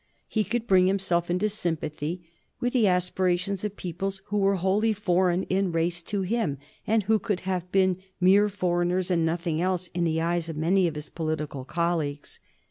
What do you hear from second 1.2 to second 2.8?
into sympathy with